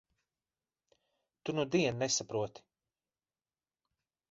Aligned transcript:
Tu 1.43 1.55
nudien 1.59 2.01
nesaproti. 2.05 2.67